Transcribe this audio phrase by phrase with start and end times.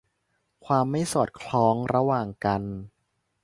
[0.65, 2.61] ความไม่สอดคล้องระหว่างกัน